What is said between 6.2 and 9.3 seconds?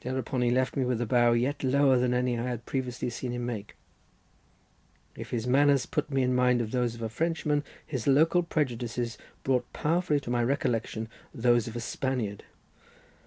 in mind of those of a Frenchman, his local prejudices